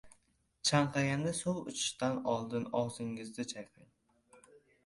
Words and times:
Chanqaganda, 0.69 1.33
suv 1.41 1.59
ichishdan 1.73 2.19
oldin 2.33 2.65
og‘zingizni 2.83 3.47
chayqang; 3.55 4.45